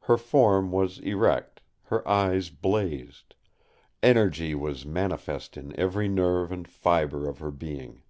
Her 0.00 0.18
form 0.18 0.72
was 0.72 0.98
erect, 0.98 1.62
her 1.84 2.06
eyes 2.06 2.50
blazed; 2.50 3.34
energy 4.02 4.54
was 4.54 4.84
manifest 4.84 5.56
in 5.56 5.74
every 5.80 6.06
nerve 6.06 6.52
and 6.52 6.68
fibre 6.68 7.26
of 7.26 7.38
her 7.38 7.50
being. 7.50 8.02